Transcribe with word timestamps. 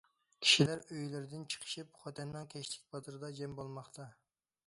كىشىلەر 0.43 0.79
ئۆيلىرىدىن 0.95 1.43
چىقىشىپ، 1.55 1.93
خوتەننىڭ 2.05 2.49
كەچلىك 2.53 2.87
بازىرىدا 2.95 3.31
جەم 3.41 3.55
بولماقتا. 3.61 4.09